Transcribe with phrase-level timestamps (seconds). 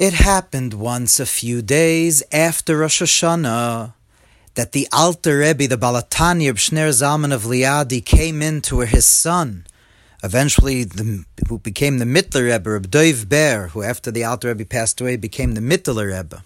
[0.00, 3.92] It happened once a few days after Rosh Hashanah
[4.54, 8.76] that the Alter Rebbe, the Baal HaTanya of Shneur Zalman of Liadi, came in to
[8.76, 9.66] where his son,
[10.24, 14.64] eventually the, who became the Mittler Rebbe, Reb Dov Ber, who after the Alter Rebbe
[14.64, 16.44] passed away became the Mittler Rebbe.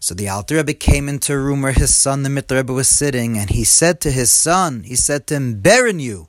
[0.00, 2.88] So the Alter Rebbe came into a room where his son, the Mittler Rebbe, was
[2.88, 6.26] sitting, and he said to his son, he said to him, Berenu,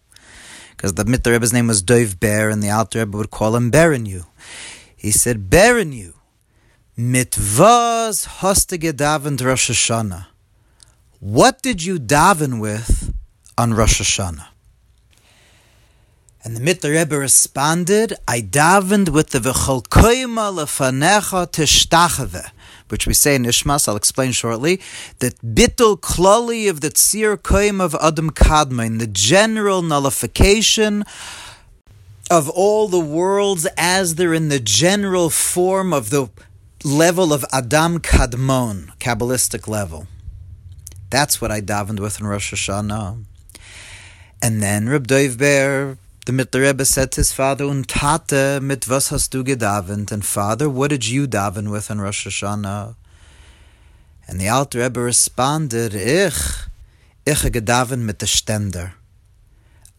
[0.77, 3.71] because the Mittler Rebbe's name was Dov Ber, and the Alter Rebbe would call him
[3.71, 4.27] Berenu.
[4.95, 5.49] He said,
[7.01, 10.27] Berenu, Mitvaz hostige davened Rosh Hashanah.
[11.19, 13.13] What did you daven with
[13.57, 14.47] on Rosh Hashanah?
[16.43, 22.49] And the Mittler Rebbe responded, I davened with the V'chol koima lefanecha tishtachave,
[22.89, 24.81] which we say in Nishmas, I'll explain shortly,
[25.19, 31.03] that bittul klali of the tzir koim of Adam Kadmon, the general nullification
[32.31, 36.29] of all the worlds as they're in the general form of the
[36.83, 40.07] level of Adam Kadmon, Kabbalistic level.
[41.09, 43.23] That's what I davened with in Rosh Hashanah.
[44.41, 48.87] And then Reb Dov Ber, the Mittler Rebbe, said to his father, Und Tate, mit
[48.89, 50.11] was hast du gedavent?
[50.11, 52.95] And father, what did you daven with in Rosh Hashanah?
[54.27, 56.67] And the Alter Rebbe responded, Ich,
[57.25, 58.93] ich gedaven mit the stender.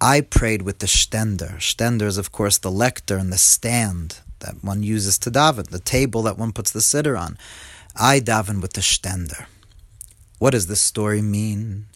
[0.00, 1.58] I prayed with the stender.
[1.58, 5.78] Stender is, of course, the lector and the stand that one uses to daven, the
[5.80, 7.38] table that one puts the siddur on.
[7.96, 9.46] I daven with the stender.
[10.38, 11.86] What does this story mean?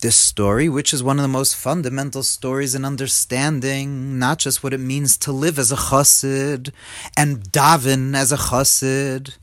[0.00, 4.74] This story, which is one of the most fundamental stories in understanding not just what
[4.74, 6.72] it means to live as a chassid
[7.16, 9.36] and daven as a chassid,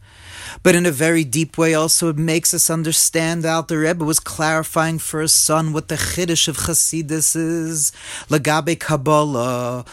[0.64, 4.20] but in a very deep way also it makes us understand out the Rebbe was
[4.20, 7.92] clarifying for his son what the chiddush of chassidus is,
[8.30, 9.86] lagabe Kabbalah,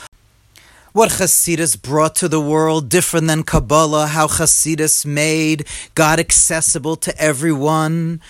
[0.97, 7.15] what Chasidus brought to the world, different than Kabbalah, how Chasidus made God accessible to
[7.21, 8.23] everyone.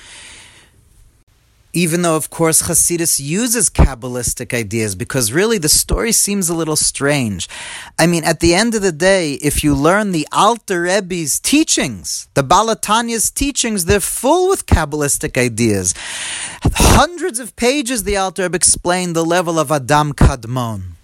[1.73, 6.75] Even though, of course, Chasidus uses Kabbalistic ideas, because really the story seems a little
[6.75, 7.49] strange.
[8.01, 12.27] I mean, at the end of the day, if you learn the Alter Rebbe's teachings,
[12.35, 15.95] the Baal HaTanya's teachings, they're full with Kabbalistic ideas.
[16.65, 20.96] Hundreds of pages the Alter Rebbe explained the level of Adam Kadmon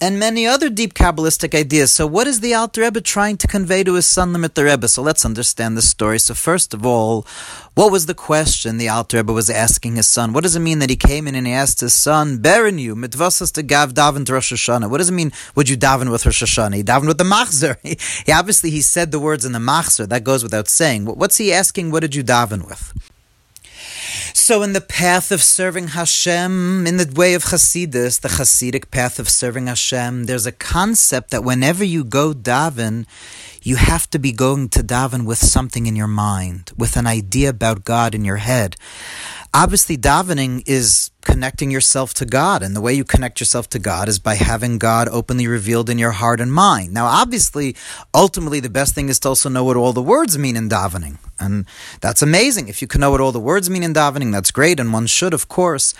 [0.00, 1.92] and many other deep Kabbalistic ideas.
[1.92, 4.88] So, what is the Alter Rebbe trying to convey to his son, the Mittler Rebbe?
[4.88, 6.18] So, let's understand the story.
[6.18, 7.26] So, first of all,
[7.74, 10.32] what was the question the Alter Rebbe was asking his son?
[10.32, 12.94] What does it mean that he came in and he asked his son, Berin you,
[12.94, 14.90] mitvasas to gav daven to Rosh Hashanah?
[14.90, 16.76] What does it mean, would you daven with Rosh Hashanah?
[16.76, 17.76] He davened with the machzor.
[17.88, 20.08] He, he obviously, he said the words in the machzor.
[20.08, 21.06] That goes without saying.
[21.06, 21.90] What's he asking?
[21.90, 22.92] What did you daven with?
[24.48, 29.18] So, in the path of serving Hashem, in the way of Hasidus, the Hasidic path
[29.18, 33.04] of serving Hashem, there's a concept that whenever you go daven,
[33.62, 37.50] you have to be going to daven with something in your mind, with an idea
[37.50, 38.76] about God in your head.
[39.54, 44.06] Obviously, davening is connecting yourself to God, and the way you connect yourself to God
[44.06, 46.92] is by having God openly revealed in your heart and mind.
[46.92, 47.74] Now, obviously,
[48.14, 51.16] ultimately, the best thing is to also know what all the words mean in davening,
[51.40, 51.64] and
[52.02, 52.68] that's amazing.
[52.68, 55.06] If you can know what all the words mean in davening, that's great, and one
[55.06, 55.94] should, of course.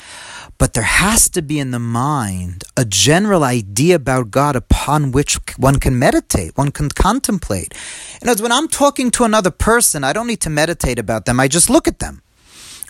[0.58, 5.38] But there has to be in the mind a general idea about God upon which
[5.56, 7.72] one can meditate, one can contemplate.
[8.20, 11.24] In other words, when I'm talking to another person, I don't need to meditate about
[11.24, 12.22] them, I just look at them.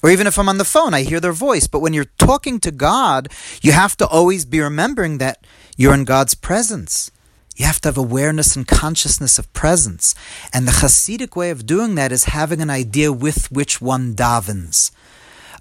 [0.02, 1.66] Or even if I'm on the phone, I hear their voice.
[1.66, 3.28] But when you're talking to God,
[3.62, 5.44] you have to always be remembering that
[5.76, 7.10] you're in God's presence.
[7.56, 10.14] You have to have awareness and consciousness of presence.
[10.54, 14.92] And the Hasidic way of doing that is having an idea with which one davens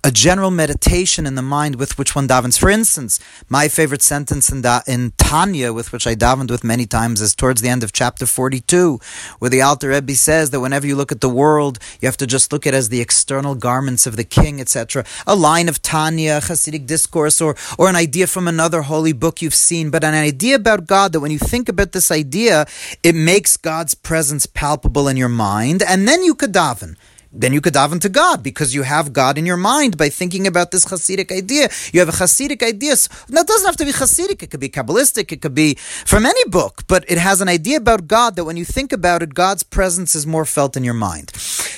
[0.04, 2.60] a general meditation in the mind with which one davens.
[2.60, 3.20] For instance,
[3.50, 7.36] my favorite sentence in, da- in Tanya, with which I davened with many times, is
[7.36, 9.00] towards the end of chapter 42,
[9.40, 12.28] where the Alter Rebbe says that whenever you look at the world, you have to
[12.28, 15.04] just look at it as the external garments of the king, etc.
[15.26, 19.56] A line of Tanya, Hasidic discourse, or, or an idea from another holy book you've
[19.56, 22.66] seen, but an idea about God that when you think about this idea,
[23.04, 26.96] it makes God's presence palpable in your mind, and then you could daven
[27.32, 30.48] then you could daven to God because you have God in your mind by thinking
[30.48, 31.70] about this Hasidic idea.
[31.94, 32.96] You have a Hasidic idea.
[32.96, 34.44] So that doesn't have to be Hasidic.
[34.44, 35.32] It could be Kabbalistic.
[35.32, 38.58] It could be from any book, but it has an idea about God that when
[38.58, 41.32] you think about it, God's presence is more felt in your mind.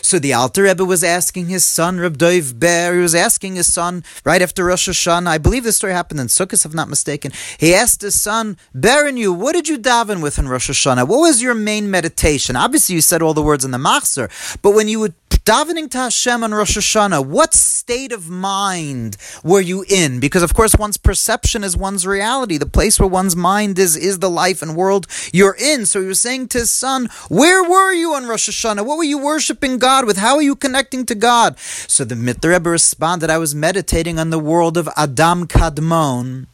[0.09, 3.71] So the Alter Rebbe was asking his son, Reb Dov Ber, he was asking his
[3.71, 5.27] son right after Rosh Hashanah.
[5.27, 7.31] I believe this story happened in Sukkot, if I'm not mistaken.
[7.59, 11.07] He asked his son, Baron, you, what did you daven with in Rosh Hashanah?
[11.07, 12.55] What was your main meditation?
[12.55, 14.31] Obviously, you said all the words in the Machzor,
[14.63, 15.13] but when you would
[15.49, 20.19] davening to Hashem on Rosh Hashanah, what state of mind were you in?
[20.19, 22.59] Because of course, one's perception is one's reality.
[22.59, 25.87] The place where one's mind is is the life and world you're in.
[25.87, 28.85] So he was saying to his son, "Where were you on Rosh Hashanah?
[28.85, 30.17] What were you worshiping God with?
[30.17, 31.57] How are you connecting to God?"
[31.87, 36.45] So the Mittler Rebbe responded, "I was meditating on the world of Adam Kadmon."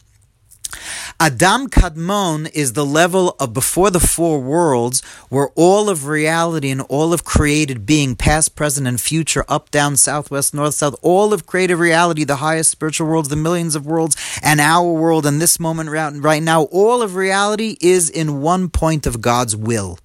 [1.18, 6.82] Adam Kadmon is the level of before the four worlds where all of reality and
[6.82, 11.46] all of created being, past, present, and future, up, down, southwest, north, south, all of
[11.46, 15.58] creative reality, the highest spiritual worlds, the millions of worlds, and our world, and this
[15.58, 19.98] moment right now, all of reality is in one point of God's will,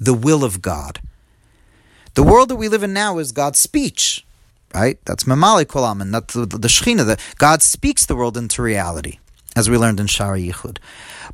[0.00, 1.00] the will of God.
[2.14, 4.24] The world that we live in now is God's speech,
[4.72, 4.98] right?
[5.04, 7.04] That's Mamali Kolam, that's the, the, the Shechina.
[7.04, 9.18] The, God speaks the world into reality
[9.56, 10.78] as we learned in Shaar HaYichud.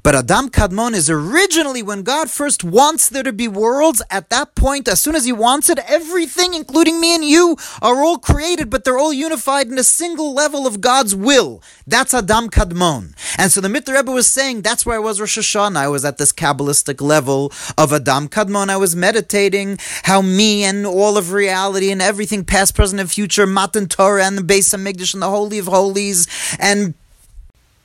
[0.03, 4.03] But Adam Kadmon is originally when God first wants there to be worlds.
[4.11, 8.03] At that point, as soon as He wants it, everything, including me and you, are
[8.03, 11.63] all created, but they're all unified in a single level of God's will.
[11.87, 13.15] That's Adam Kadmon.
[13.37, 15.77] And so the Mittler Rebbe was saying that's where I was Rosh Hashanah.
[15.77, 18.71] I was at this Kabbalistic level of Adam Kadmon.
[18.71, 23.47] I was meditating how me and all of reality and everything, past, present, and future,
[23.47, 26.27] Matan Torah and the Beis Hamikdash and the Holy of Holies
[26.59, 26.95] and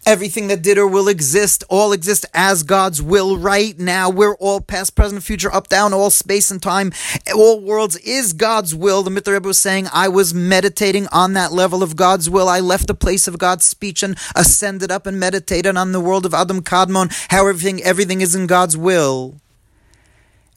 [0.05, 4.09] everything that did or will exist, all exist as God's will right now.
[4.09, 6.91] We're all past, present, future, up, down, all space and time,
[7.33, 9.03] all worlds is God's will.
[9.03, 12.47] The Rebbe was saying, I was meditating on that level of God's will.
[12.47, 16.25] I left the place of God's speech and ascended up and meditated on the world
[16.25, 19.41] of Adam Kadmon, how everything, everything is in God's will.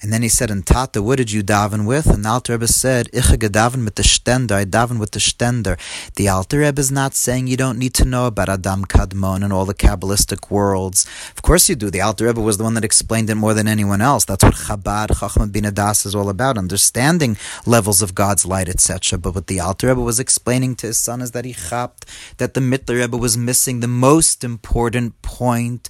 [0.00, 2.68] And then he said, "And Tata, what did you daven with?" And the Alter Rebbe
[2.68, 4.52] said, "Ich gedaven mit the stender.
[4.52, 5.76] I daven with the stender."
[6.14, 9.52] The Alter Rebbe is not saying you don't need to know about Adam Kadmon and
[9.52, 11.04] all the Kabbalistic worlds.
[11.36, 11.90] Of course you do.
[11.90, 14.24] The Alter Rebbe was the one that explained it more than anyone else.
[14.24, 17.36] That's what Chabad, Chachma Bina Das is all about, understanding
[17.66, 19.18] levels of God's light, etc.
[19.18, 22.04] But what the Alter Rebbe was explaining to his son is that he chapped
[22.36, 25.88] that the Mittler Rebbe was missing the most important point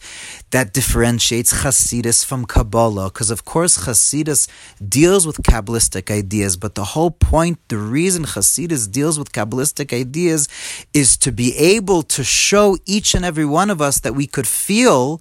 [0.50, 4.48] that differentiates Chasidus from Kabbalah, because of course Hasidus
[4.86, 10.48] deals with Kabbalistic ideas, but the whole point, the reason Hasidus deals with Kabbalistic ideas
[10.94, 14.46] is to be able to show each and every one of us that we could
[14.46, 15.20] feel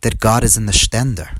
[0.00, 1.38] that God is in the stender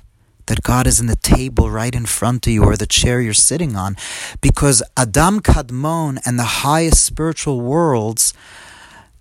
[0.49, 3.35] that God is in the table right in front of you or the chair you're
[3.35, 3.97] sitting on.
[4.41, 8.35] Because Adam Kadmon and the highest spiritual worlds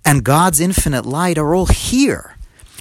[0.04, 2.37] and God's infinite light are all here.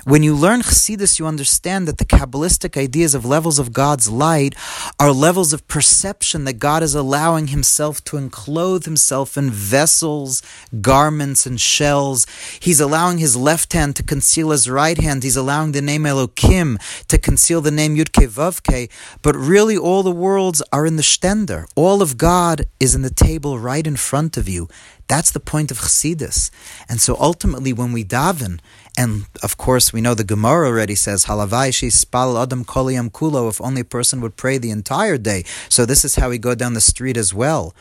[0.06, 4.55] When you learn Chassidus, you understand that the Kabbalistic ideas of levels of God's light
[5.00, 10.43] are levels of perception that God is allowing Himself to enclothe Himself in vessels,
[10.81, 12.25] garments, and shells.
[12.61, 15.25] He's allowing His left hand to conceal His right hand.
[15.25, 16.79] He's allowing the name Elokim
[17.09, 18.88] to conceal the name Yudke Vavke.
[19.23, 21.67] But really, all the worlds are in the Stender.
[21.75, 24.69] All of God is in the table right in front of you.
[25.09, 26.50] That's the point of Chassidus.
[26.88, 28.61] And so ultimately, when we daven,
[28.96, 33.48] and of course, we know the Gemara already says, Halavai she spal adam koliyam kulo,
[33.48, 35.44] if only a person would pray the entire day.
[35.69, 37.75] So this is how we go down the street as well.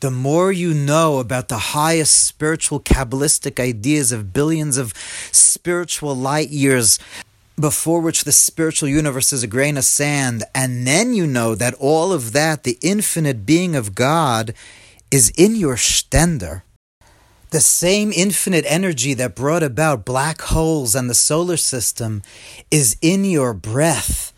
[0.00, 4.92] The more you know about the highest spiritual Kabbalistic ideas of billions of
[5.32, 6.98] spiritual light years
[7.58, 11.74] before which the spiritual universe is a grain of sand, and then you know that
[11.80, 14.52] all of that, the infinite being of God,
[15.10, 16.62] is in your stender.
[17.50, 22.22] The same infinite energy that brought about black holes and the solar system
[22.70, 24.32] is in your breath.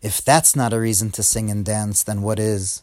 [0.00, 2.82] If that's not a reason to sing and dance, then what is?